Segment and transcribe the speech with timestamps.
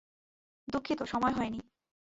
[0.67, 1.59] দুঃখিত সময় হয়নি।